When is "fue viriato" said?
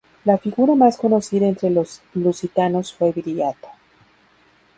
2.91-3.67